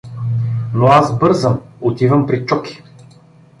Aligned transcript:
—Но 0.73 0.85
аз 0.85 1.19
бързам, 1.19 1.61
отивам 1.81 2.27
при 2.27 2.45
Чоки. 2.45 2.83